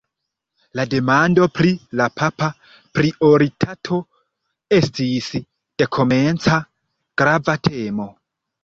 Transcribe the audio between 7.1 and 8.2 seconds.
grava temo.